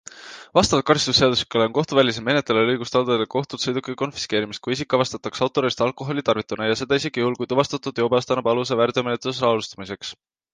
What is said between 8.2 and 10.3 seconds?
annab aluse väärteomenetluse alustamiseks.